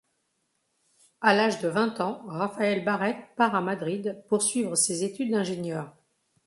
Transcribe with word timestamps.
À 1.21 1.35
l'âge 1.35 1.61
de 1.61 1.67
vingt 1.67 1.99
ans, 2.01 2.23
Rafael 2.25 2.83
Barrett 2.83 3.23
part 3.37 3.53
à 3.53 3.61
Madrid 3.61 4.19
poursuivre 4.29 4.73
ses 4.73 5.03
études 5.03 5.29
d'ingénieur. 5.29 5.95